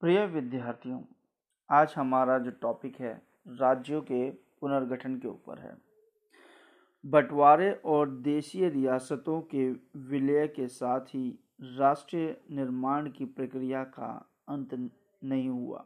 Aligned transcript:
प्रिय 0.00 0.26
विद्यार्थियों, 0.26 1.00
आज 1.70 1.94
हमारा 1.96 2.38
जो 2.38 2.50
टॉपिक 2.50 3.00
है, 3.00 3.22
राज्यों 3.48 4.02
के 4.02 4.30
पुनर्गठन 4.30 5.16
के 5.16 5.28
ऊपर 5.28 5.58
है। 5.58 5.76
बंटवारे 7.06 7.72
और 7.72 8.10
देशीय 8.10 8.68
रियासतों 8.68 9.40
के 9.40 9.70
विलय 9.96 10.48
के 10.48 10.68
साथ 10.68 11.00
ही 11.00 11.38
राष्ट्रीय 11.62 12.40
निर्माण 12.50 13.10
की 13.10 13.24
प्रक्रिया 13.24 13.84
का 13.84 14.30
अंत 14.48 14.90
नहीं 15.24 15.48
हुआ। 15.48 15.84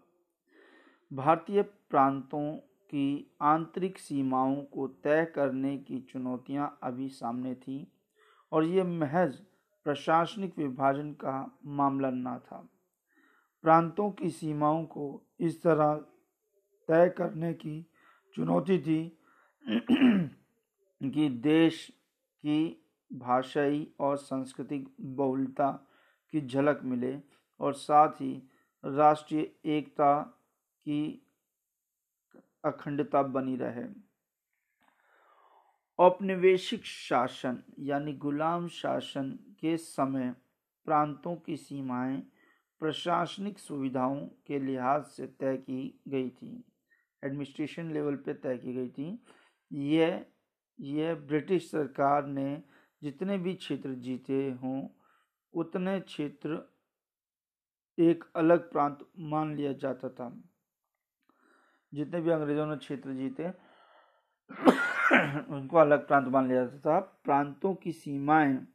भारतीय 1.13 1.63
प्रांतों 1.63 2.57
की 2.85 3.33
आंतरिक 3.43 3.99
सीमाओं 3.99 4.57
को 4.57 4.89
तय 4.89 5.25
करने 5.25 5.79
की 5.79 6.01
चुनौतियाँ 6.01 6.79
अभी 6.83 7.09
सामने 7.09 7.55
थी 7.55 7.93
और 8.53 8.65
ये 8.65 8.83
महज 8.83 9.35
प्रशासनिक 9.85 10.59
विभाजन 10.59 11.13
का 11.13 11.59
मामला 11.67 12.11
न 12.11 12.39
था। 12.39 12.69
प्रांतों 13.63 14.11
की 14.11 14.31
सीमाओं 14.31 14.85
को 14.85 15.23
इस 15.41 15.63
तरह 15.63 15.95
तय 16.89 17.09
करने 17.09 17.53
की 17.55 17.87
चुनौती 18.35 18.79
थी 18.79 19.19
कि 19.69 21.29
देश 21.29 21.89
की 22.45 22.89
भाषाई 23.13 23.87
और 24.01 24.17
सांस्कृतिक 24.17 24.89
बहुलता 25.01 25.71
की 26.31 26.41
झलक 26.47 26.81
मिले 26.85 27.17
और 27.61 27.75
साथ 27.75 28.09
ही 28.09 28.49
राष्ट्रीय 28.85 29.51
एकता 29.65 30.21
की 30.87 31.23
अखंडता 32.65 33.23
बनी 33.23 33.57
रहे। 33.57 33.85
औपनिवेशिक 35.99 36.85
शासन 36.85 37.63
यानी 37.79 38.13
गुलाम 38.13 38.69
शासन 38.69 39.31
के 39.61 39.77
समय 39.77 40.35
प्रांतों 40.87 41.37
की 41.37 41.57
सीमाएँ 41.57 42.23
प्रशासनिक 42.83 43.59
सुविधाओं 43.59 44.27
के 44.47 44.59
लिहाज 44.59 45.05
से 45.05 45.27
तय 45.27 45.57
की 45.57 46.01
गई 46.09 46.31
थी। 46.31 46.65
एडमिनिस्ट्रेशन 47.25 47.91
लेवल 47.91 48.17
पे 48.17 48.35
तय 48.35 48.59
की 48.59 48.75
गई 48.75 48.89
थी। 48.89 49.25
यह 49.73 50.27
यह 50.81 51.15
ब्रिटिश 51.15 51.71
सरकार 51.71 52.27
ने 52.27 52.63
जितने 53.03 53.39
भी 53.39 53.55
क्षेत्र 53.55 53.95
जीते 53.95 54.51
हों, 54.51 54.89
उतने 55.55 56.01
क्षेत्र 56.01 56.73
एक 57.99 58.25
अलग 58.37 58.71
प्रांत 58.73 58.99
मान 59.19 59.57
लिया 59.57 59.73
जाता 59.73 60.09
था। 60.09 60.43
जितने 61.95 62.21
भी 62.21 62.31
अंग्रेज़ों 62.31 62.67
ने 62.67 62.77
क्षेत्र 62.77 63.13
जीते, 63.13 63.49
उनको 65.55 65.77
अलग 65.77 66.07
प्रांत 66.07 66.29
मान 66.29 66.49
लिया 66.49 66.67
जाता 66.67 66.79
था। 66.79 67.01
प्रांतों 67.01 67.75
की 67.75 67.93
सीमाएँ 67.93 68.69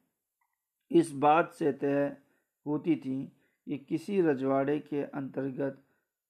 इस 0.91 1.11
बात 1.11 1.51
से 1.53 1.71
तय 1.71 2.17
होती 2.65 2.95
थी 2.95 3.36
कि 3.67 3.77
किसी 3.77 4.21
रजवाड़े 4.21 4.79
के 4.79 5.03
अंतर्गत 5.03 5.83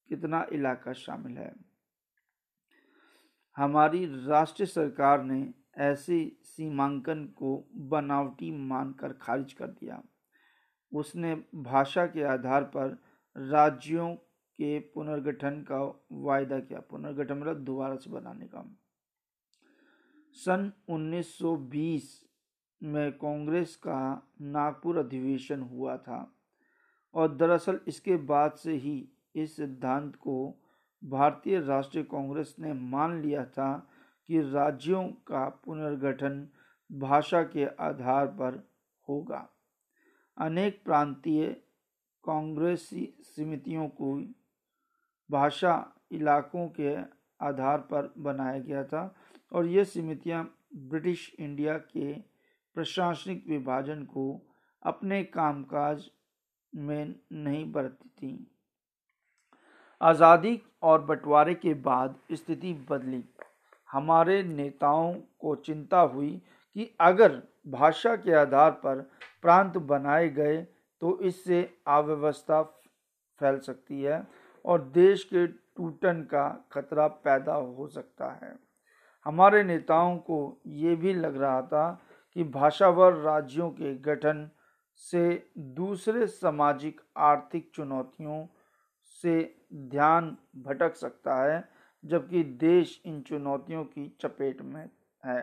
कितना 0.09 0.45
इलाका 0.51 0.93
शामिल 0.93 1.37
है। 1.37 1.55
हमारी 3.57 4.05
राष्ट्रीय 4.05 4.67
सरकार 4.67 5.23
ने 5.23 5.53
ऐसे 5.77 6.37
सीमांकन 6.43 7.25
को 7.25 7.69
बनावटी 7.75 8.51
मानकर 8.51 9.13
खारिज 9.13 9.53
कर 9.53 9.67
दिया। 9.67 10.03
उसने 10.93 11.43
भाषा 11.55 12.05
के 12.05 12.23
आधार 12.23 12.63
पर 12.63 12.97
राज्यों 13.37 14.15
के 14.59 14.79
पुनर्गठन 14.79 15.61
का 15.61 16.07
वायदा 16.11 16.59
किया, 16.59 16.79
पुनर्गठन 16.79 17.37
मतलब 17.37 17.63
दोबारा 17.63 17.95
से 17.95 18.09
बनाने 18.09 18.45
का। 18.45 18.77
सन 20.33 20.71
1920 20.89 22.27
में 22.83 23.11
कांग्रेस 23.11 23.75
का 23.75 24.27
नागपुर 24.41 24.97
अधिवेशन 24.97 25.61
हुआ 25.61 25.97
था। 25.97 26.36
और 27.13 27.35
दरअसल 27.35 27.79
इसके 27.87 28.15
बाद 28.25 28.55
से 28.55 28.73
ही 28.75 28.97
इस 29.35 29.55
सिद्धांत 29.55 30.15
को 30.15 30.37
भारतीय 31.03 31.59
राष्ट्रीय 31.59 32.03
कांग्रेस 32.03 32.55
ने 32.59 32.73
मान 32.73 33.21
लिया 33.21 33.43
था 33.45 33.71
कि 34.29 34.41
राज्यों 34.41 35.03
का 35.27 35.47
पुनर्गठन 35.65 36.47
भाषा 36.91 37.41
के 37.43 37.65
आधार 37.65 38.25
पर 38.27 38.63
होगा। 39.07 39.47
अनेक 40.37 40.81
प्रांतीय 40.85 41.47
कांग्रेसी 42.23 43.13
समितियों 43.21 43.87
को 43.87 44.15
भाषा 45.29 45.73
इलाकों 46.11 46.67
के 46.69 46.95
आधार 47.45 47.77
पर 47.77 48.13
बनाया 48.17 48.59
गया 48.59 48.83
था 48.83 49.13
और 49.51 49.67
ये 49.67 49.85
समितियाँ 49.85 50.43
ब्रिटिश 50.75 51.31
इंडिया 51.39 51.77
के 51.77 52.13
प्रशासनिक 52.75 53.47
विभाजन 53.47 54.03
को 54.03 54.25
अपने 54.83 55.23
कामकाज 55.23 56.09
में 56.73 57.15
नहीं 57.33 57.71
बरती 57.71 58.09
थी। 58.09 58.47
आज़ादी 60.01 60.59
और 60.83 61.01
बंटवारे 61.01 61.53
के 61.55 61.73
बाद 61.73 62.15
स्थिति 62.33 62.73
बदली। 62.89 63.23
हमारे 63.89 64.41
नेताओं 64.43 65.13
को 65.41 65.55
चिंता 65.57 65.99
हुई 65.99 66.31
कि 66.75 66.89
अगर 67.01 67.41
भाषा 67.69 68.15
के 68.15 68.33
आधार 68.35 68.71
पर 68.83 69.01
प्रांत 69.41 69.77
बनाए 69.87 70.27
गए 70.29 70.57
तो 71.01 71.19
इससे 71.21 71.61
अव्यवस्था 71.87 72.61
फैल 73.41 73.59
सकती 73.59 74.01
है 74.01 74.25
और 74.65 74.81
देश 74.93 75.23
के 75.23 75.45
टूटन 75.47 76.21
का 76.23 76.47
खतरा 76.71 77.07
पैदा 77.07 77.53
हो 77.53 77.87
सकता 77.87 78.31
है। 78.33 78.55
हमारे 79.25 79.63
नेताओं 79.63 80.17
को 80.19 80.37
ये 80.67 80.95
भी 80.95 81.13
लग 81.13 81.37
रहा 81.41 81.61
था 81.63 81.89
कि 82.35 82.43
भाषावर 82.43 83.13
राज्यों 83.15 83.69
के 83.71 83.93
गठन 84.03 84.49
से 84.97 85.49
दूसरे 85.57 86.27
सामाजिक 86.27 87.01
आर्थिक 87.17 87.71
चुनौतियों 87.75 88.45
से 89.23 89.55
ध्यान 89.73 90.37
भटक 90.57 90.95
सकता 90.95 91.43
है, 91.43 91.69
जबकि 92.05 92.43
देश 92.43 93.01
इन 93.05 93.21
चुनौतियों 93.21 93.83
की 93.85 94.17
चपेट 94.21 94.61
में 94.61 94.89
है। 95.25 95.41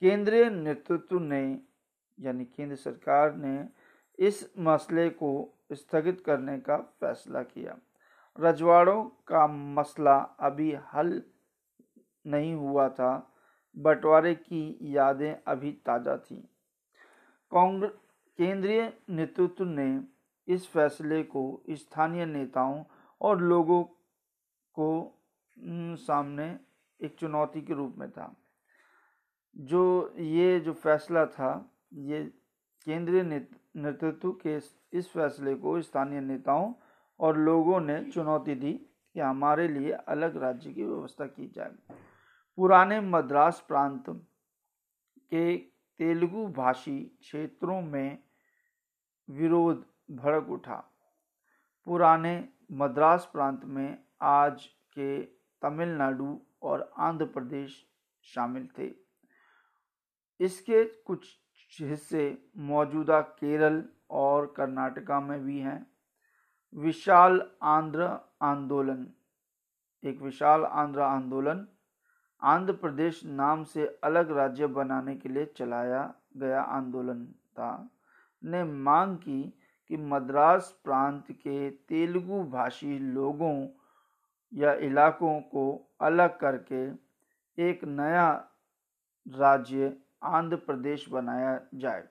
केंद्रीय 0.00 0.50
नेतृत्व 0.50 1.18
ने, 1.18 1.60
यानी 2.20 2.44
केंद्र 2.44 2.76
सरकार 2.76 3.34
ने 3.34 3.68
इस 4.18 4.50
मसले 4.58 5.08
को 5.10 5.58
स्थगित 5.72 6.20
करने 6.20 6.58
का 6.58 6.76
फैसला 6.76 7.42
किया। 7.42 7.76
रजवाड़ों 8.40 9.04
का 9.04 9.46
मसला 9.46 10.16
अभी 10.16 10.72
हल 10.94 11.22
नहीं 12.26 12.54
हुआ 12.54 12.88
था, 12.88 13.32
बंटवारे 13.76 14.34
की 14.34 14.78
यादें 14.82 15.34
अभी 15.46 15.72
ताज़ा 15.72 16.16
थीं। 16.16 16.42
कांग्रेस 17.52 17.90
केंद्रीय 18.38 18.92
नेतृत्व 19.10 19.64
ने 19.64 19.88
इस 20.48 20.68
फैसले 20.68 21.22
को 21.22 21.62
स्थानीय 21.70 22.26
नेताओं 22.26 22.82
और 23.20 23.40
लोगों 23.40 23.82
को 24.78 24.88
सामने 25.96 26.58
एक 27.00 27.16
चुनौती 27.18 27.62
के 27.62 27.74
रूप 27.74 27.94
में 27.98 28.10
था। 28.10 28.34
जो 29.56 30.12
ये 30.16 30.58
जो 30.60 30.72
फैसला 30.72 31.24
था, 31.26 31.70
ये 31.92 32.22
केंद्रीय 32.86 33.22
नेतृत्व 33.22 34.30
के 34.46 34.56
इस 34.98 35.08
फैसले 35.08 35.54
को 35.54 35.80
स्थानीय 35.82 36.20
नेताओं 36.20 36.72
और 37.20 37.38
लोगों 37.38 37.80
ने 37.80 38.02
चुनौती 38.04 38.54
दी 38.54 38.72
कि 38.72 39.20
हमारे 39.20 39.68
लिए 39.68 39.92
अलग 39.92 40.36
राज्य 40.36 40.72
की 40.72 40.84
व्यवस्था 40.84 41.26
की 41.26 41.48
जाए। 41.48 41.74
पुराने 42.58 43.00
मद्रास 43.00 43.64
प्रांत 43.68 44.04
के 45.30 45.56
तेलुगु 46.00 46.46
भाषी 46.46 46.98
क्षेत्रों 47.20 47.80
में 47.82 48.18
विरोध 49.30 49.84
भड़क 50.10 50.48
उठा। 50.50 50.84
पुराने 51.86 52.48
मद्रास 52.72 53.30
प्रांत 53.32 53.64
में 53.64 53.98
आज 54.22 54.66
के 54.66 55.22
तमिलनाडु 55.62 56.40
और 56.62 56.92
आंध्र 56.98 57.26
प्रदेश 57.26 57.86
शामिल 58.22 58.68
थे। 58.78 58.94
इसके 60.40 60.84
कुछ 60.84 61.26
हिस्से 61.80 62.50
मौजूदा 62.56 63.20
केरल 63.20 63.84
और 64.10 64.54
कर्नाटका 64.56 65.20
में 65.20 65.44
भी 65.44 65.58
हैं। 65.58 65.86
विशाल 66.74 67.50
आंध्र 67.62 68.02
आंदोलन। 68.42 69.06
एक 70.04 70.20
विशाल 70.22 70.64
आंध्र 70.64 71.00
आंदोलन 71.00 71.66
आंध्र 72.42 72.72
प्रदेश 72.72 73.24
नाम 73.24 73.64
से 73.64 74.00
अलग 74.04 74.30
राज्य 74.30 74.66
बनाने 74.66 75.16
के 75.16 75.28
लिए 75.28 75.44
चलाया 75.46 76.14
गया 76.36 76.62
आंदोलन 76.62 77.24
था। 77.26 77.88
ने 78.46 78.64
मांग 78.64 79.16
की 79.16 79.42
कि 79.88 79.96
मद्रास 79.96 80.80
प्रांत 80.84 81.24
के 81.30 81.70
तेलुगु 81.70 82.42
भाषी 82.42 82.98
लोगों 82.98 83.68
या 84.54 84.72
इलाकों 84.72 85.40
को 85.40 85.94
अलग 86.00 86.38
करके 86.38 86.86
एक 87.70 87.84
नया 87.84 88.30
राज्य 89.28 89.96
आंध्र 90.22 90.56
प्रदेश 90.56 91.08
बनाया 91.08 91.60
जाए। 91.74 92.08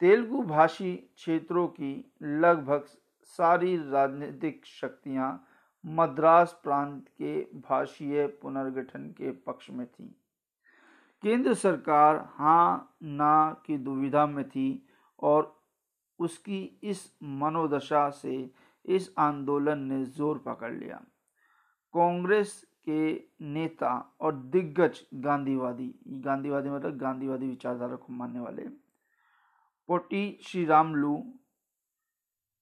तेलुगु 0.00 0.42
भाषी 0.42 0.96
क्षेत्रों 0.96 1.66
की 1.68 2.12
लगभग 2.22 2.84
सारी 3.22 3.76
राजनीतिक 3.76 4.66
शक्तियाँ 4.66 5.46
मद्रास 5.86 6.60
प्रांत 6.62 7.08
के 7.08 7.40
भाषीय 7.42 8.26
पुनर्गठन 8.26 9.08
के 9.08 9.30
पक्ष 9.30 9.70
में 9.70 9.86
थी। 9.86 10.16
केंद्र 11.22 11.54
सरकार 11.54 12.28
हाँ 12.32 12.96
ना 13.02 13.62
की 13.66 13.78
दुविधा 13.78 14.26
में 14.26 14.48
थी 14.48 14.86
और 15.22 15.54
उसकी 16.18 16.60
इस 16.82 17.12
मनोदशा 17.22 18.08
से 18.10 18.34
इस 18.84 19.12
आंदोलन 19.18 19.78
ने 19.82 20.04
ज़ोर 20.06 20.38
पकड़ 20.38 20.72
लिया। 20.72 20.96
कांग्रेस 21.94 22.60
के 22.88 23.12
नेता 23.44 23.94
और 24.20 24.34
दिग्गज 24.34 25.00
गांधीवादी 25.14 25.94
गांधीवादी 26.24 26.70
मतलब 26.70 26.96
गांधीवादी 26.98 27.48
विचारधारा 27.48 27.96
को 27.96 28.12
मानने 28.12 28.40
वाले 28.40 28.62
पोटी 29.88 30.38
श्री 30.42 30.64
रामलू 30.64 31.16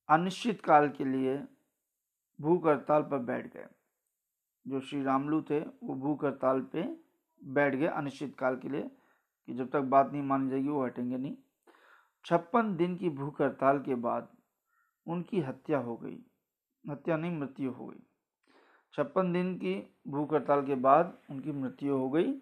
अनिश्चित 0.09 0.61
काल 0.61 0.89
के 0.89 1.05
लिए 1.05 1.37
भूख 2.39 2.67
हड़ताल 2.67 3.03
पर 3.03 3.19
बैठ 3.19 3.53
गए। 3.55 3.67
जो 4.67 4.81
श्री 4.81 5.03
रामलू 5.03 5.41
थे, 5.43 5.61
वो 5.61 5.95
भूख 5.95 6.25
हड़ताल 6.25 6.61
पे 6.73 6.83
बैठ 7.43 7.75
गए 7.75 7.87
अनिश्चित 7.87 8.35
काल 8.39 8.57
के 8.57 8.69
लिए, 8.69 8.91
कि 9.49 9.55
जब 9.55 9.71
तक 9.71 9.81
बात 9.89 10.13
नहीं 10.13 10.23
मानी 10.23 10.51
जाएगी, 10.51 10.69
वो 10.69 10.85
हटेंगे 10.85 11.17
नहीं। 11.17 11.37
छप्पन 12.25 12.77
दिन 12.77 12.97
की 12.97 13.09
भूख 13.09 13.41
हड़ताल 13.43 13.79
के 13.79 13.95
बाद 13.95 14.29
उनकी 15.07 15.41
हत्या 15.41 15.79
हो 15.79 15.97
गई। 15.97 16.19
हत्या 16.85 17.17
नहीं, 17.17 17.39
मृत्यु 17.39 17.71
हो 17.71 17.87
गई। 17.87 18.03
छप्पन 18.95 19.33
दिन 19.33 19.55
की 19.55 19.75
भूख 20.09 20.33
हड़ताल 20.35 20.67
के 20.67 20.75
बाद 20.75 21.17
उनकी 21.31 21.53
मृत्यु 21.53 21.97
हो 21.97 22.09
गई, 22.11 22.33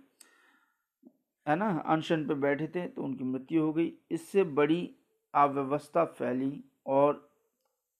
है 1.46 1.56
ना? 1.56 1.69
अनशन 1.86 2.26
पे 2.26 2.34
बैठे 2.34 2.66
थे 2.69 2.86
तो 2.88 3.02
उनकी 3.02 3.25
मृत्यु 3.25 3.62
हो 3.62 3.72
गई। 3.72 3.92
इससे 4.10 4.44
बड़ी 4.44 4.94
अव्यवस्था 5.34 6.04
फैली 6.04 6.64
और 6.86 7.26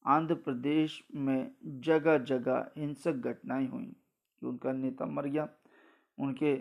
आंध्र 0.05 0.35
प्रदेश 0.35 1.03
में 1.15 1.51
जगह 1.65 2.19
जगह 2.19 2.71
हिंसक 2.77 3.13
घटनाएँ 3.13 3.67
हुई 3.69 3.85
कि 3.85 4.47
उनका 4.47 4.73
नेता 4.73 5.07
मर 5.07 5.27
गया। 5.27 5.49
उनके 6.19 6.55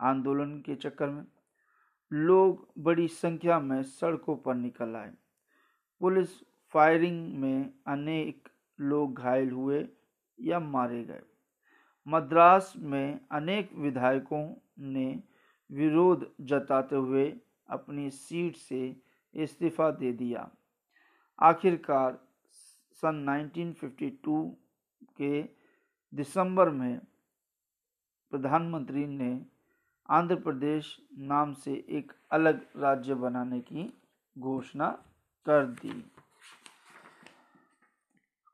आंदोलन 0.00 0.58
के 0.60 0.74
चक्कर 0.74 1.08
में 1.08 1.24
लोग 2.12 2.72
बड़ी 2.78 3.08
संख्या 3.08 3.60
में 3.60 3.82
सड़कों 3.82 4.36
पर 4.36 4.54
निकल 4.54 4.96
आए। 4.96 5.12
पुलिस 6.00 6.28
फायरिंग 6.68 7.34
में 7.34 7.72
अनेक 7.86 8.48
लोग 8.80 9.14
घायल 9.14 9.50
हुए 9.50 9.88
या 10.40 10.60
मारे 10.60 11.04
गए। 11.04 11.22
मद्रास 12.08 12.74
में 12.76 13.20
अनेक 13.32 13.72
विधायकों 13.72 14.54
ने 14.78 15.22
विरोध 15.72 16.34
जताते 16.40 16.96
हुए 16.96 17.40
अपनी 17.68 18.10
सीट 18.10 18.56
से 18.56 19.02
इस्तीफा 19.34 19.90
दे 19.90 20.12
दिया। 20.12 20.50
आखिरकार 21.40 22.18
सन 22.92 23.14
1952 23.28 24.56
के 25.18 25.42
दिसंबर 26.14 26.68
में 26.70 27.00
प्रधानमंत्री 28.30 29.06
ने 29.06 29.46
आंध्र 30.10 30.34
प्रदेश 30.36 30.98
नाम 31.18 31.52
से 31.52 31.72
एक 31.88 32.12
अलग 32.30 32.66
राज्य 32.76 33.14
बनाने 33.14 33.60
की 33.60 33.92
घोषणा 34.38 34.88
कर 35.46 35.66
दी। 35.66 36.12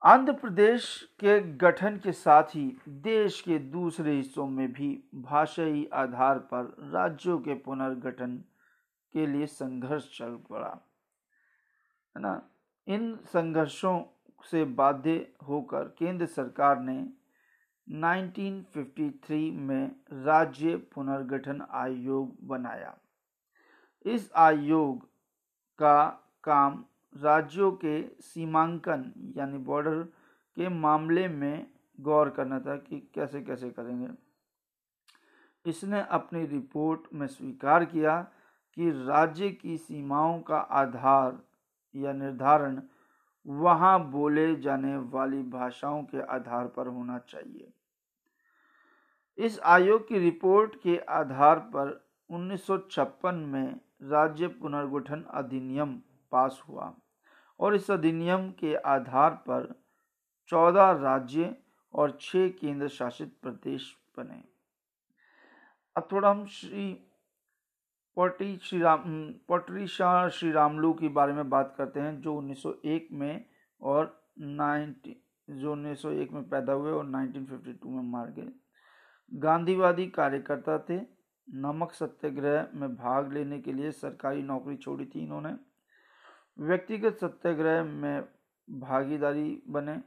आंध्र 0.03 0.33
प्रदेश 0.33 0.89
के 1.21 1.41
गठन 1.41 1.97
के 1.97 2.13
साथ 2.13 2.43
ही 2.43 2.77
देश 2.89 3.41
के 3.41 3.59
दूसरे 3.59 4.13
हिस्सों 4.13 4.47
में 4.47 4.73
भी 4.73 5.05
भाषाई 5.15 5.89
आधार 5.93 6.39
पर 6.39 6.75
राज्यों 6.93 7.39
के 7.39 7.55
पुनर्गठन 7.55 8.37
के 9.13 9.27
लिए 9.27 9.47
संघर्ष 9.47 10.19
चल 10.19 10.37
पड़ा, 10.51 10.79
है 12.17 12.23
ना? 12.23 12.41
इन 12.87 13.17
संघर्षों 13.25 14.01
से 14.51 14.65
बाध्य 14.65 15.33
होकर 15.49 15.85
केंद्र 15.99 16.27
सरकार 16.27 16.81
ने 16.81 17.09
1953 17.89 19.51
में 19.53 19.91
राज्य 20.13 20.77
पुनर्गठन 20.77 21.67
आयोग 21.71 22.37
बनाया। 22.43 22.97
इस 24.07 24.31
आयोग 24.37 25.05
का 25.79 26.07
काम 26.45 26.85
राज्यों 27.15 27.73
के 27.73 28.03
सीमांकन 28.21 29.13
यानी 29.37 29.59
बॉर्डर 29.59 30.03
के 30.57 30.69
मामले 30.69 31.29
में 31.29 31.67
गौर 32.01 32.31
करना 32.31 32.61
था 32.61 32.77
कि 32.77 33.13
कैसे 33.15 33.43
कैसे 33.43 33.71
करेंगे। 33.71 34.09
इसने 35.71 36.01
अपनी 36.01 36.47
रिपोर्ट 36.47 37.01
में 37.15 37.27
स्वीकार 37.27 37.85
किया 37.85 38.21
कि 38.75 38.91
राज्य 38.91 39.51
की 39.51 39.77
सीमाओं 39.77 40.41
का 40.41 40.57
आधार 40.57 41.39
या 41.95 42.13
निर्धारण 42.13 42.83
वहाँ 43.47 44.11
बोले 44.11 44.57
जाने 44.57 44.97
वाली 44.97 45.43
भाषाओं 45.43 46.03
के 46.03 46.21
आधार 46.23 46.67
पर 46.67 46.87
होना 46.87 47.19
चाहिए। 47.19 47.73
इस 49.39 49.61
आयोग 49.61 50.09
की 50.09 50.19
रिपोर्ट 50.19 50.77
के 50.83 50.99
आधार 50.99 51.59
पर 51.59 52.11
1956 52.31 53.33
में 53.33 53.81
राज्य 54.03 54.49
पुनर्गठन 54.49 55.25
अधिनियम 55.31 56.01
पास 56.33 56.63
हुआ 56.69 56.95
और 57.61 57.75
इस 57.75 57.91
अधिनियम 57.91 58.51
के 58.51 58.75
आधार 58.75 59.31
पर 59.31 59.83
चौदह 60.49 60.91
राज्य 60.91 61.57
और 61.95 62.19
छह 62.21 62.49
केंद्र 62.49 62.89
शासित 62.89 63.33
प्रदेश 63.43 63.97
बने। 64.19 64.43
अब 65.97 66.09
थोड़ा 66.13 66.31
हम 66.31 66.47
श्री 66.47 66.93
पटी 68.17 68.57
श्री 68.57 68.81
राम, 68.81 69.03
पटरी 69.49 69.87
शाह 69.87 70.29
श्री 70.29 70.51
रामलू 70.53 70.93
के 70.93 71.09
बारे 71.09 71.33
में 71.33 71.51
बात 71.51 71.75
करते 71.79 72.01
हैं, 72.01 72.21
जो 72.21 72.35
1901 72.35 73.09
में 73.13 73.45
और 73.83 74.25
90 74.39 75.17
जो 75.51 75.73
1901 75.73 76.33
में 76.33 76.49
पैदा 76.49 76.73
हुए 76.73 76.93
और 76.93 77.05
1952 77.05 77.91
में 77.91 78.03
मार 78.03 78.31
गए। 78.31 78.53
गांधीवादी 79.35 80.07
कार्यकर्ता 80.07 80.79
थे। 80.79 81.01
नमक 81.55 81.93
सत्याग्रह 81.93 82.69
में 82.75 82.97
भाग 82.97 83.33
लेने 83.33 83.61
के 83.61 83.73
लिए 83.73 83.91
सरकारी 83.91 84.43
नौकरी 84.43 84.77
छोड़ी 84.77 85.05
थी 85.05 85.21
इन्होंने। 85.21 85.57
व्यक्तिगत 86.59 87.17
सत्याग्रह 87.17 87.85
में 87.85 88.25
भागीदारी 88.71 89.63
बने। 89.69 90.01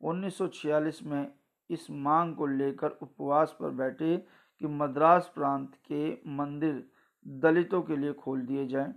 1946 0.00 1.02
में 1.02 1.32
इस 1.70 1.86
मांग 1.90 2.36
को 2.36 2.46
लेकर 2.46 2.88
उपवास 2.88 3.56
पर 3.60 3.70
बैठे 3.70 4.16
कि 4.60 4.66
मद्रास 4.66 5.32
प्रांत 5.34 5.74
के 5.92 6.12
मंदिर 6.12 6.90
दलितों 7.26 7.82
के 7.82 7.96
लिए 7.96 8.12
खोल 8.12 8.40
दिए 8.40 8.66
जाएँ। 8.66 8.94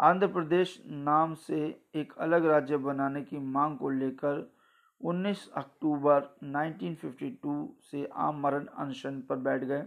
आंध्र 0.00 0.26
प्रदेश 0.26 0.82
नाम 0.86 1.34
से 1.34 1.82
एक 1.94 2.12
अलग 2.18 2.44
राज्य 2.44 2.76
बनाने 2.76 3.22
की 3.22 3.38
मांग 3.38 3.78
को 3.78 3.90
लेकर 3.90 4.57
19 5.00 5.48
अक्टूबर 5.56 6.22
1952 6.44 7.66
से 7.90 8.08
आमरण 8.16 8.64
अनशन 8.64 9.20
पर 9.20 9.36
बैठ 9.36 9.64
गए 9.64 9.84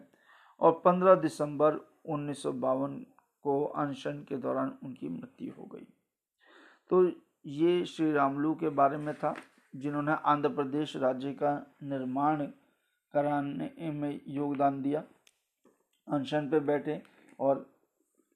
और 0.59 0.81
15 0.85 1.21
दिसंबर 1.21 1.79
उन्नीस 2.05 2.43
सौ 2.43 2.51
बावन 2.51 3.05
को 3.43 3.63
अनशन 3.65 4.25
के 4.29 4.37
दौरान 4.37 4.77
उनकी 4.83 5.09
मृत्यु 5.09 5.51
हो 5.59 5.63
गई। 5.63 5.87
तो 6.89 7.11
ये 7.45 7.85
श्री 7.85 8.11
रामलू 8.11 8.53
के 8.55 8.69
बारे 8.69 8.97
में 8.97 9.13
था, 9.15 9.35
जिन्होंने 9.75 10.11
आंध्र 10.11 10.49
प्रदेश 10.49 10.95
राज्य 10.95 11.31
का 11.33 11.73
निर्माण 11.83 12.45
कराने 13.13 13.91
में 13.91 14.21
योगदान 14.27 14.81
दिया। 14.81 15.03
अनशन 16.07 16.49
पे 16.49 16.59
बैठे 16.59 17.01
और 17.39 17.65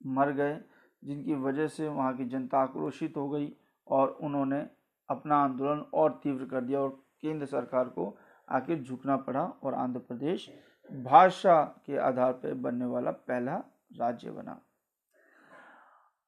मर 0.06 0.32
गए, 0.32 0.60
जिनकी 1.04 1.34
वजह 1.34 1.68
से 1.68 1.88
वहाँ 1.88 2.18
की 2.18 2.26
जनता 2.26 2.58
आक्रोशित 2.58 3.18
हो 3.18 3.30
गई 3.30 3.54
और 3.88 4.10
उन्होंने 4.10 4.75
अपना 5.10 5.38
आंदोलन 5.38 5.80
और 5.94 6.20
तीव्र 6.24 6.46
कर 6.46 6.62
दिया 6.62 6.80
और 6.80 6.90
केंद्र 7.22 7.46
सरकार 7.46 7.90
को 7.90 8.16
आखिर 8.50 8.82
झुकना 8.84 9.18
पड़ा 9.18 9.44
और 9.64 9.74
आंध्र 9.74 10.00
प्रदेश 10.00 10.50
भाषा 10.92 11.62
के 11.86 11.98
आधार 11.98 12.34
पर 12.34 12.54
बनने 12.54 12.86
वाला 12.86 13.12
पहला 13.12 13.56
राज्य 13.98 14.32
बना। 14.32 14.60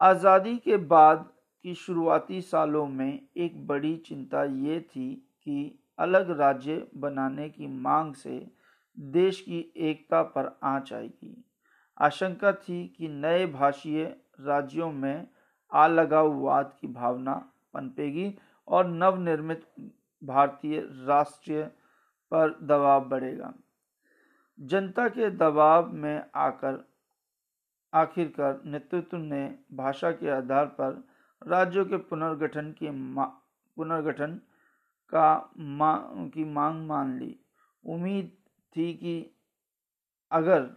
आज़ादी 0.02 0.58
के 0.58 0.78
बाद 0.78 1.26
की 1.66 1.74
शुरुआती 1.76 2.42
सालों 2.42 2.86
में 2.88 3.28
एक 3.38 3.68
बड़ी 3.68 3.96
चिंता 3.98 4.44
ये 4.44 4.80
थी 4.82 5.14
कि 5.44 5.80
अलग 6.00 6.30
राज्य 6.40 6.88
बनाने 6.96 7.50
की 7.50 7.68
मांग 7.68 8.14
से 8.14 8.48
देश 8.98 9.42
की 9.42 9.60
एकता 9.78 10.22
पर 10.24 10.60
आँच 10.64 10.94
आएगी। 10.94 11.44
आशंका 11.98 12.52
थी 12.52 12.88
कि 12.98 13.08
नए 13.08 13.46
भाषीय 13.46 14.04
राज्यों 14.42 14.92
में 14.92 15.28
अलगाववाद 15.72 16.74
की 16.82 16.88
भावना 16.88 17.34
पनपेगी 17.74 18.38
और 18.68 18.88
नवनिर्मित 18.88 19.66
भारतीय 20.24 20.80
राष्ट्रीय 21.08 21.64
पर 22.32 22.60
दबाव 22.62 23.06
बढ़ेगा। 23.10 23.54
जनता 24.60 25.08
के 25.08 25.30
दबाव 25.30 25.92
में 25.94 26.24
आकर 26.36 26.84
आखिरकार 27.94 28.62
नेतृत्व 28.66 29.18
ने 29.18 29.44
भाषा 29.74 30.12
के 30.12 30.30
आधार 30.30 30.66
पर 30.66 31.04
राज्यों 31.42 31.86
के 31.86 31.98
पुनर्गठन 31.98 32.72
की 32.72 32.90
पुनर्गठन 33.78 34.42
का 35.14 35.52
मा, 35.58 35.96
की 36.34 36.44
मांग 36.44 36.88
मान 36.88 37.18
ली। 37.20 37.36
उम्मीद 37.84 38.32
थी 38.76 38.94
कि 38.94 39.16
अगर 40.32 40.70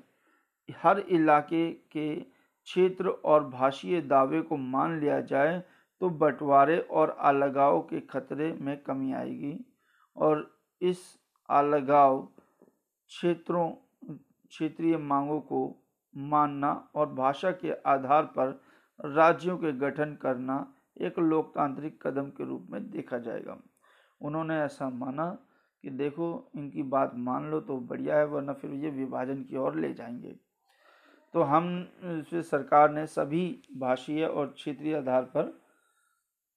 हर 0.68 0.98
इलाके 0.98 1.70
के 1.92 2.14
क्षेत्र 2.20 3.08
और 3.08 3.44
भाषीय 3.48 4.00
दावे 4.00 4.40
को 4.42 4.56
मान 4.56 5.00
लिया 5.00 5.20
जाए 5.20 5.62
तो 6.00 6.10
बंटवारे 6.10 6.78
और 6.78 7.10
अलगाव 7.10 7.80
के 7.80 8.00
खतरे 8.00 8.52
में 8.52 8.82
कमी 8.82 9.12
आएगी 9.12 9.64
और 10.16 10.58
इस 10.82 11.20
अलगाव 11.50 12.28
क्षेत्रों, 13.08 13.70
क्षेत्रीय 14.48 14.96
मांगों 14.96 15.40
को 15.40 15.86
मानना 16.16 16.88
और 16.94 17.12
भाषा 17.12 17.50
के 17.50 17.72
आधार 17.72 18.22
पर 18.22 18.60
राज्यों 19.04 19.58
के 19.58 19.72
गठन 19.72 20.18
करना 20.22 20.74
एक 21.00 21.18
लोकतांत्रिक 21.18 22.06
कदम 22.06 22.30
के 22.30 22.44
रूप 22.44 22.66
में 22.70 22.90
देखा 22.90 23.18
जाएगा। 23.18 23.58
उन्होंने 24.20 24.60
ऐसा 24.60 24.90
माना 24.90 25.38
कि 25.82 25.90
देखो, 25.90 26.50
इनकी 26.56 26.82
बात 26.82 27.12
मान 27.14 27.50
लो 27.50 27.60
तो 27.60 27.76
बढ़िया 27.76 28.16
है, 28.16 28.26
वरना 28.26 28.52
फिर 28.52 28.70
ये 28.70 28.90
विभाजन 28.90 29.42
की 29.42 29.56
ओर 29.56 29.76
ले 29.76 29.94
जाएँगे। 29.94 30.36
तो 31.34 31.42
हम 31.42 31.88
फिर 32.30 32.42
सरकार 32.42 32.90
ने 32.90 33.06
सभी 33.06 33.62
भाषीय 33.76 34.26
और 34.26 34.46
क्षेत्रीय 34.46 34.96
आधार 34.96 35.22
पर 35.22 35.59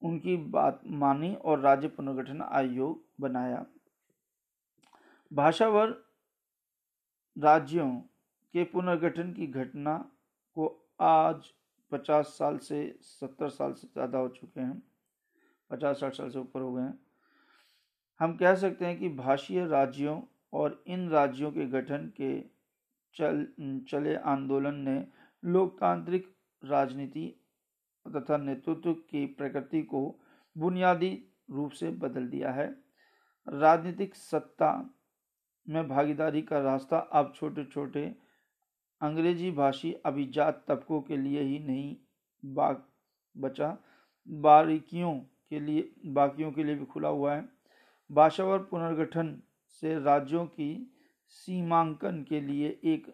उनकी 0.03 0.35
बात 0.51 0.81
मानी 0.85 1.33
और 1.35 1.59
राज्य 1.59 1.87
पुनर्गठन 1.87 2.41
आयोग 2.41 3.03
बनाया। 3.19 3.65
भाषावर 5.31 5.89
राज्यों 7.35 7.89
के 8.53 8.63
पुनर्गठन 8.63 9.31
की 9.33 9.47
घटना 9.47 9.97
को 10.57 10.67
आज 11.01 11.51
पचास 11.91 12.25
साल 12.27 12.57
से 12.57 12.99
सत्तर 13.01 13.49
साल 13.49 13.73
से 13.73 13.87
ज़्यादा 13.87 14.17
हो 14.17 14.27
चुके 14.27 14.61
हैं। 14.61 14.81
पचास, 15.71 15.99
साठ 15.99 16.13
साल 16.13 16.29
से 16.29 16.39
ऊपर 16.39 16.61
हो 16.61 16.73
गए 16.73 16.81
हैं। 16.81 16.99
हम 18.19 18.35
कह 18.37 18.55
सकते 18.55 18.85
हैं 18.85 18.99
कि 18.99 19.09
भाषीय 19.09 19.65
राज्यों 19.65 20.21
और 20.53 20.83
इन 20.87 21.09
राज्यों 21.09 21.51
के 21.51 21.65
गठन 21.65 22.11
के 22.17 22.39
चल, 23.15 23.47
चले 23.89 24.15
आंदोलन 24.15 24.75
ने 24.79 25.05
लोकतांत्रिक 25.43 26.33
राजनीति 26.63 27.33
तथा 28.05 28.37
नेतृत्व 28.37 28.93
की 28.93 29.25
प्रकृति 29.25 29.81
को 29.83 30.03
बुनियादी 30.55 31.11
रूप 31.51 31.71
से 31.71 31.89
बदल 31.91 32.27
दिया 32.27 32.51
है। 32.51 32.67
राजनीतिक 33.47 34.15
सत्ता 34.15 34.71
में 35.67 35.87
भागीदारी 35.87 36.41
का 36.41 36.59
रास्ता 36.59 36.97
अब 36.97 37.33
छोटे 37.35 37.65
छोटे 37.65 38.05
अंग्रेज़ी 39.01 39.51
भाषी 39.51 39.93
अभिजात 40.05 40.63
तबकों 40.67 41.01
के 41.01 41.17
लिए 41.17 41.41
ही 41.41 41.59
नहीं, 41.59 41.95
बाग 42.43 42.83
बचा। 43.35 43.77
बारीकियों 44.27 45.13
के 45.49 45.59
लिए 45.59 45.91
बाकियों 46.05 46.51
के 46.51 46.63
लिए 46.63 46.75
भी 46.75 46.85
खुला 46.85 47.09
हुआ 47.09 47.33
है। 47.35 47.47
भाषावर 48.11 48.59
पुनर्गठन 48.59 49.41
से 49.81 49.99
राज्यों 49.99 50.45
की 50.45 50.69
सीमांकन 51.29 52.23
के 52.23 52.41
लिए 52.41 52.67
एक 52.83 53.13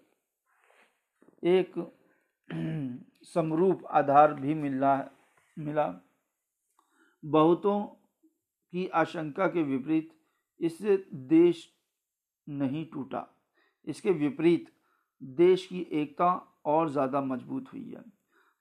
एक 1.43 1.73
समरूप 3.33 3.85
आधार 3.91 4.33
भी 4.33 4.53
मिला 4.53 4.95
मिला। 5.57 5.87
बहुतों 7.23 7.79
की 8.73 8.87
आशंका 8.95 9.47
के 9.47 9.63
विपरीत 9.63 10.09
इससे 10.59 10.95
देश 11.29 11.67
नहीं 12.47 12.85
टूटा। 12.85 13.25
इसके 13.87 14.11
विपरीत 14.11 14.71
देश 15.21 15.65
की 15.65 15.85
एकता 15.91 16.31
और 16.65 16.89
ज़्यादा 16.89 17.21
मज़बूत 17.21 17.73
हुई 17.73 17.89
है। 17.89 18.03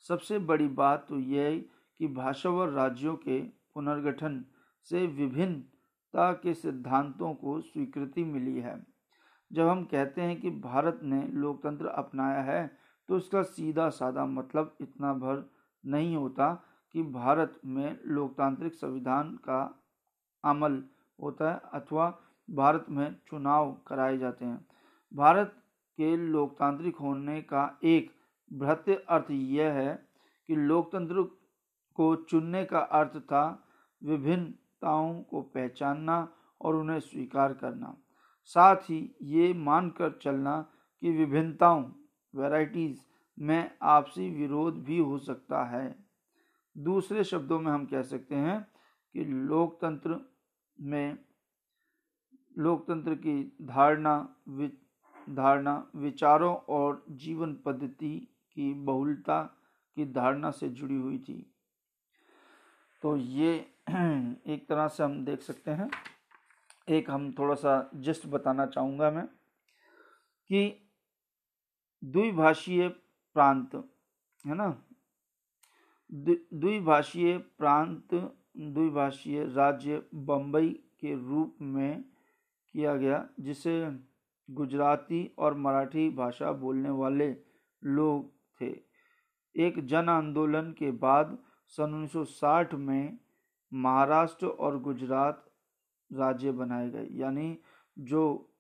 सबसे 0.05 0.39
बड़ी 0.41 0.69
बात 0.77 1.07
तो 1.09 1.19
यह 1.19 1.43
है 1.43 1.59
कि 1.59 2.07
भाषावर 2.07 2.69
राज्यों 2.69 3.15
के 3.17 3.41
पुनर्गठन 3.75 4.45
से 4.87 5.07
विभिन्नता 5.07 6.33
के 6.33 6.55
सिद्धांतों 6.55 7.33
को 7.35 7.61
स्वीकृति 7.61 8.25
मिली 8.25 8.61
है। 8.61 8.77
जब 9.51 9.69
हम 9.69 9.85
कहते 9.85 10.23
हैं 10.23 10.41
कि 10.41 10.51
भारत 10.51 11.01
ने 11.03 11.23
लोकतंत्र 11.35 11.87
अपनाया 11.87 12.41
है 12.43 12.71
तो 13.09 13.17
इसका 13.17 13.43
सीधा 13.43 13.89
साधा 13.89 14.25
मतलब 14.27 14.77
इतना 14.81 15.13
भर 15.15 15.45
नहीं 15.85 16.17
होता 16.17 16.53
कि 16.95 17.03
भारत 17.03 17.61
में 17.65 17.99
लोकतांत्रिक 18.07 18.75
संविधान 18.75 19.31
का 19.45 19.61
अमल 20.45 20.83
होता 21.19 21.51
है 21.51 21.61
अथवा 21.75 22.09
भारत 22.49 22.87
में 22.91 23.15
चुनाव 23.31 23.73
कराए 23.87 24.19
जाते 24.19 24.45
हैं। 24.45 24.67
भारत 25.13 25.55
के 25.99 26.17
लोकतांत्रिक 26.17 26.97
होने 26.97 27.41
का 27.43 27.65
एक 27.85 28.11
भ्रत्य 28.51 28.95
अर्थ 29.09 29.31
यह 29.31 29.73
है 29.73 29.95
कि 30.49 30.57
लोकतंत्र 30.57 31.23
को 31.99 32.15
चुनने 32.31 32.65
का 32.65 32.79
अर्थ 32.79 33.19
था 33.23 33.45
विभिन्नताओं 34.03 35.23
को 35.23 35.41
पहचानना 35.55 36.17
और 36.61 36.77
उन्हें 36.77 36.99
स्वीकार 37.01 37.53
करना। 37.53 37.95
साथ 38.45 38.77
ही 38.83 39.01
ये 39.23 39.53
मानकर 39.55 40.19
चलना 40.23 40.61
कि 41.03 41.11
विभिन्नताओं 41.11 41.83
वैराइटीज़ 42.39 43.01
में 43.39 43.71
आपसी 43.83 44.31
विरोध 44.31 44.85
भी 44.85 44.99
हो 44.99 45.19
सकता 45.19 45.65
है। 45.65 45.97
दूसरे 46.79 47.25
शब्दों 47.25 47.61
में 47.61 47.73
हम 47.73 47.87
कह 47.87 48.03
सकते 48.03 48.35
हैं 48.35 48.61
कि 49.13 49.25
लोकतंत्र 49.25 50.21
में 50.81 51.19
लोकतंत्र 52.59 53.15
की 53.15 53.57
धारणा 53.63 54.35
वि, 54.49 54.69
धारणा 55.31 55.91
विचारों 55.97 56.55
और 56.57 57.05
जीवन 57.11 57.55
पद्धति 57.55 58.29
की 58.53 58.75
बहुलता 58.75 59.43
की 59.97 60.13
धारणा 60.13 60.51
से 60.51 60.69
जुड़ी 60.69 60.95
हुई 60.95 61.19
थी। 61.19 61.55
तो 63.03 63.17
ये 63.17 63.73
एक 64.47 64.67
तरह 64.69 64.89
से 64.89 65.05
हम 65.05 65.25
देख 65.25 65.43
सकते 65.43 65.71
हैं। 65.71 65.91
एक 66.89 67.11
हम 67.11 67.33
थोड़ा 67.33 67.55
सा 67.55 67.91
जस्ट 67.95 68.27
बताना 68.27 68.67
चाहूँगा 68.67 69.11
मैं 69.11 69.27
कि 70.49 70.88
द्विभाषीय 72.05 72.89
प्रांत, 73.35 73.75
है 74.47 74.55
ना? 74.55 74.83
द्विभाषीय 76.13 77.39
प्रांत, 77.39 78.15
द्विभाषीय 78.57 79.45
राज्य 79.45 80.03
बम्बई 80.15 80.69
के 81.01 81.15
रूप 81.15 81.57
में 81.63 82.05
किया 82.73 82.95
गया, 82.97 83.29
जिसे 83.41 83.99
गुजराती 84.51 85.31
और 85.39 85.55
मराठी 85.55 86.11
भाषा 86.11 86.53
बोलने 86.53 86.91
वाले 86.91 87.37
लोग 87.85 88.33
थे। 88.61 88.81
एक 89.57 89.87
जन 89.87 90.09
आंदोलन 90.09 90.73
के 90.73 90.91
बाद 90.91 91.39
सन 91.67 91.95
1960 91.95 92.75
में 92.75 93.19
महाराष्ट्र 93.73 94.47
और 94.47 94.79
गुजरात 94.81 95.45
राज्य 96.13 96.53
बनाए 96.53 96.91
गए, 96.91 97.09
यानी 97.11 97.59
जो 97.99 98.51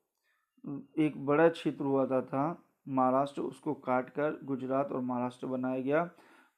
एक 0.98 1.26
बड़ा 1.26 1.48
क्षेत्र 1.48 1.84
हुआ 1.84 2.06
था 2.06 2.64
महाराष्ट्र, 2.88 3.42
उसको 3.42 3.74
काट 3.74 4.10
कर 4.10 4.40
गुजरात 4.44 4.92
और 4.92 5.00
महाराष्ट्र 5.00 5.46
बनाया 5.46 5.80
गया। 5.80 6.10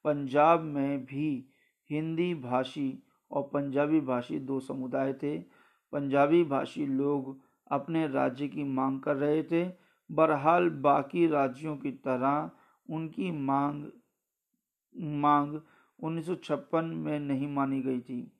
पंजाब 0.05 0.61
में 0.61 1.05
भी 1.05 1.47
हिंदी 1.91 2.35
भाषी 2.35 3.03
और 3.31 3.43
पंजाबी 3.43 4.01
भाषी 4.01 4.39
दो 4.39 4.61
समुदाय 4.61 5.13
थे। 5.13 5.39
पंजाबी 5.93 6.45
भाषी 6.45 6.87
लोग 6.87 7.41
अपने 7.71 8.09
राज्य 8.09 8.49
की 8.49 8.65
मांग 8.65 9.01
कर 9.01 9.17
रहे 9.17 9.43
थे। 9.43 9.73
बहरहाल 10.13 10.69
बाकी 10.69 11.27
राज्यों 11.27 11.77
की 11.77 11.91
तरह 11.91 12.51
उनकी 12.91 13.31
मांग 13.31 13.85
मांग 14.97 15.61
1956 16.03 16.85
में 16.85 17.21
नहीं 17.21 17.49
मानी 17.49 17.81
गई 17.83 18.01
थी। 18.01 18.33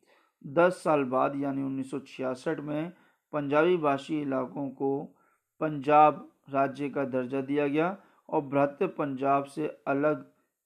दस 0.47 0.73
साल 0.85 1.05
बाद, 1.05 1.37
यानी 1.37 1.63
1966 1.63 2.61
में, 2.61 2.93
पंजाबी 3.33 3.77
भाषी 3.77 4.21
इलाकों 4.21 4.69
को 4.69 5.17
पंजाब 5.61 6.31
राज्य 6.53 6.89
का 6.91 7.05
दर्जा 7.05 7.41
दिया 7.41 7.67
गया 7.69 7.97
और 8.29 8.41
बृहत्तर 8.43 8.87
पंजाब 8.89 9.45
से 9.45 9.67
अलग 9.87 10.23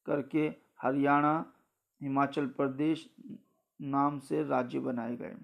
करके 0.06 0.46
हरियाणा, 0.82 1.44
हिमाचल 2.00 2.46
प्रदेश 2.46 3.08
नाम 3.80 4.18
से 4.18 4.42
राज्य 4.44 4.78
बनाए 4.78 5.16
गए। 5.16 5.34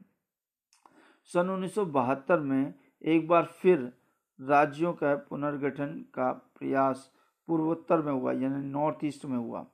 सन 1.31 1.51
उन्नीस 1.51 1.75
सौ 1.75 1.85
बहत्तर 1.87 2.41
में 2.41 2.75
एक 3.05 3.27
बार 3.29 3.45
फिर 3.61 3.93
राज्यों 4.41 4.93
का 4.93 5.15
पुनर्गठन 5.29 5.95
का 6.15 6.33
प्रयास 6.59 7.11
पूर्वोत्तर 7.49 8.03
में 8.03 8.13
हुआ, 8.13 8.33
यानी 8.33 8.65
नॉर्थ 8.65 9.05
ईस्ट 9.05 9.25
में 9.25 9.37
हुआ। 9.39 9.67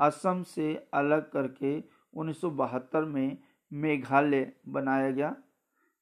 असम 0.00 0.42
से 0.42 0.74
अलग 0.94 1.30
करके 1.30 1.84
उन्नीस 2.14 2.40
सौ 2.40 2.50
बहत्तर 2.50 3.04
में 3.04 3.38
मेघालय 3.72 4.52
बनाया 4.68 5.10
गया। 5.10 5.34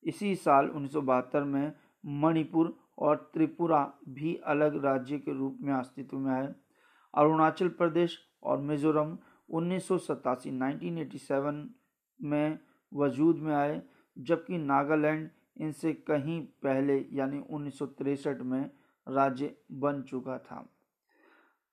इसी 0.05 0.35
साल 0.37 0.69
उन्नीस 0.69 0.93
सौ 0.93 1.01
बहत्तर 1.01 1.45
में 1.45 1.73
मणिपुर 2.05 2.77
और 2.99 3.31
त्रिपुरा 3.35 3.95
भी 4.09 4.37
अलग 4.37 4.85
राज्य 4.85 5.19
के 5.19 5.33
रूप 5.33 5.59
में 5.61 5.75
अस्तित्व 5.75 6.19
में 6.19 6.33
आए। 6.33 6.55
अरुणाचल 7.15 7.69
प्रदेश 7.69 8.19
और 8.43 8.59
मिजोरम 8.59 9.19
उन्नीस 9.51 9.89
सौ 9.89 11.65
में 12.23 12.59
वजूद 12.95 13.37
में 13.37 13.55
आए, 13.55 13.83
जबकि 14.19 14.59
नागालैंड 14.59 15.31
इनसे 15.57 15.93
कहीं 15.93 16.47
पहले, 16.63 17.07
यानी 17.13 17.45
उन्नीस 17.51 17.79
में, 18.27 18.71
राज्य 19.09 19.57
बन 19.73 20.03
चुका 20.03 20.39
था। 20.39 20.69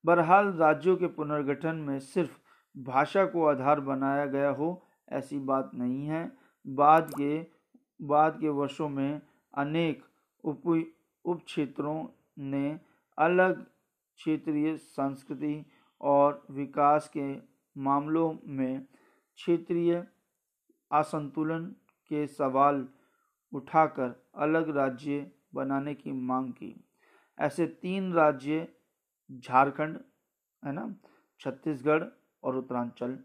बहरहाल, 0.05 0.47
राज्यों 0.47 0.97
के 0.97 1.07
पुनर्गठन 1.07 1.75
में 1.75 1.99
सिर्फ़ 1.99 2.39
भाषा 2.77 3.25
को 3.25 3.45
आधार 3.45 3.79
बनाया 3.79 4.25
गया 4.25 4.49
हो, 4.49 4.85
ऐसी 5.09 5.39
बात 5.39 5.71
नहीं 5.73 6.05
है। 6.05 6.31
बाद 6.67 7.11
के 7.17 7.45
बाद 8.01 8.37
के 8.41 8.49
वर्षों 8.49 8.89
में 8.89 9.21
अनेक 9.57 10.03
उप 10.43 10.92
उप 11.25 11.43
क्षेत्रों 11.45 12.07
ने 12.39 12.79
अलग 13.17 13.63
क्षेत्रीय 14.15 14.77
संस्कृति 14.77 15.65
और 16.01 16.45
विकास 16.51 17.11
के 17.17 17.35
मामलों 17.81 18.37
में 18.45 18.85
क्षेत्रीय 19.35 20.07
असंतुलन 20.91 21.65
के 22.09 22.27
सवाल 22.27 22.87
उठाकर 23.53 24.29
अलग 24.35 24.77
राज्य 24.77 25.31
बनाने 25.55 25.93
की 25.93 26.11
मांग 26.11 26.53
की। 26.53 26.85
ऐसे 27.39 27.67
तीन 27.67 28.13
राज्य, 28.13 28.67
झारखंड, 29.31 29.99
है 30.65 30.71
ना, 30.71 30.95
छत्तीसगढ़ 31.39 32.03
और 32.43 32.55
उत्तरांचल। 32.55 33.19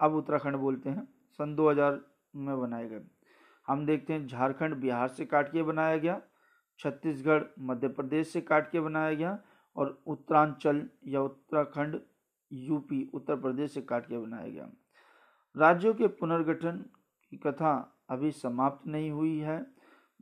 अब 0.00 0.14
उत्तराखंड 0.14 0.56
बोलते 0.56 0.90
हैं, 0.90 1.08
सन 1.30 1.54
2000 1.54 2.00
में 2.36 2.60
बनाए 2.60 2.88
गए। 2.88 3.02
हम 3.66 3.86
देखते 3.86 4.12
हैं, 4.12 4.26
झारखंड 4.26 4.74
बिहार 4.74 5.08
से 5.08 5.26
काट 5.26 5.52
के 5.52 5.62
बनाया 5.62 5.96
गया 5.96 6.22
छत्तीसगढ़, 6.78 7.42
मध्य 7.58 7.88
प्रदेश 7.88 8.28
से 8.28 8.40
काट 8.40 8.70
के 8.70 8.80
बनाया 8.80 9.14
गया 9.14 9.38
और 9.76 10.02
उत्तरांचल 10.06 10.88
या 11.06 11.20
उत्तराखंड, 11.20 12.00
यूपी, 12.52 13.10
उत्तर 13.14 13.36
प्रदेश 13.36 13.74
से 13.74 13.80
काट 13.80 14.06
के 14.06 14.18
बनाया 14.18 14.48
गया। 14.48 14.68
राज्यों 15.56 15.94
के 15.94 16.06
पुनर्गठन 16.06 16.84
की 17.30 17.36
कथा 17.36 17.94
अभी 18.10 18.30
समाप्त 18.30 18.86
नहीं 18.86 19.10
हुई 19.10 19.38
है। 19.38 19.66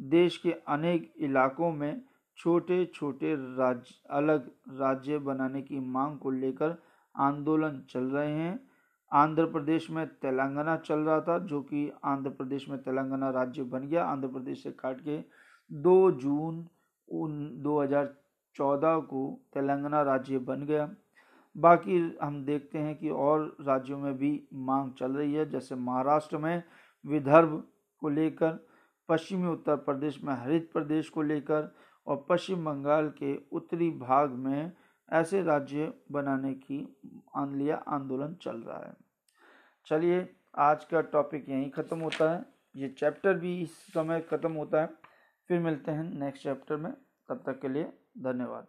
देश 0.01 0.37
के 0.37 0.53
अनेक 0.53 1.15
इलाकों 1.19 1.73
में 1.73 2.03
छोटे 2.37 2.85
छोटे 2.95 3.35
राज्य, 3.35 3.95
अलग 4.11 4.51
राज्य 4.71 5.19
बनाने 5.19 5.63
की 5.63 5.81
मांग 5.81 6.19
को 6.19 6.31
लेकर 6.31 6.83
आंदोलन 7.17 7.83
चल 7.91 8.05
रहे 8.05 8.33
हैं। 8.33 8.69
आंध्र 9.13 9.45
प्रदेश 9.47 9.91
में 9.91 10.07
तेलंगाना 10.07 10.77
चल 10.77 10.99
रहा 10.99 11.21
था, 11.21 11.39
जो 11.39 11.61
कि 11.63 11.93
आंध्र 12.05 12.31
प्रदेश 12.31 12.69
में 12.69 12.83
तेलंगाना 12.83 13.31
राज्य 13.31 13.63
बन 13.63 13.89
गया, 13.89 14.05
आंध्र 14.05 14.29
प्रदेश 14.29 14.63
से 14.63 14.71
काट 14.71 15.01
के 15.01 15.19
2 15.71 16.11
जून 16.13 16.67
उन 17.09 17.51
2014 17.63 19.01
को 19.01 19.41
तेलंगाना 19.55 20.03
राज्य 20.03 20.39
बन 20.39 20.65
गया। 20.67 20.89
बाकी 21.57 21.99
हम 22.23 22.45
देखते 22.45 22.79
हैं 22.79 22.95
कि 22.97 23.11
और 23.11 23.57
राज्यों 23.61 23.99
में 23.99 24.17
भी 24.19 24.49
मांग 24.55 24.93
चल 24.93 25.13
रही 25.13 25.35
है, 25.35 25.49
जैसे 25.51 25.75
महाराष्ट्र 25.75 26.39
में 26.39 26.63
विदर्भ 27.05 27.63
को 28.03 28.09
लेकर, 28.09 28.59
पश्चिमी 29.09 29.49
उत्तर 29.49 29.77
प्रदेश 29.77 30.21
में 30.25 30.35
हरित 30.35 30.71
प्रदेश 30.73 31.09
को 31.09 31.23
लेकर 31.23 31.71
और 32.07 32.25
पश्चिम 32.29 32.65
बंगाल 32.65 33.09
के 33.19 33.35
उत्तरी 33.53 33.91
भाग 33.91 34.31
में 34.31 34.73
ऐसे 35.09 35.43
राज्य 35.43 35.93
बनाने 36.13 36.53
की 36.55 36.79
लिया 37.39 37.77
आंदोलन 37.89 38.35
चल 38.43 38.57
रहा 38.57 38.79
है। 38.79 38.95
चलिए, 39.87 40.29
आज 40.57 40.85
का 40.85 41.01
टॉपिक 41.01 41.49
यहीं 41.49 41.71
ख़त्म 41.71 41.99
होता 41.99 42.31
है। 42.33 42.45
ये 42.75 42.89
चैप्टर 42.89 43.35
भी 43.35 43.61
इस 43.63 43.77
समय 43.87 44.21
ख़त्म 44.21 44.53
होता 44.53 44.83
है। 44.83 44.89
फिर 45.49 45.61
मिलते 45.61 45.91
हैं 45.91 46.03
नेक्स्ट 46.03 46.43
चैप्टर 46.43 46.77
में 46.77 46.93
तब 47.29 47.43
तक 47.47 47.61
के 47.61 47.69
लिए 47.69 47.85
धन्यवाद। 48.19 48.67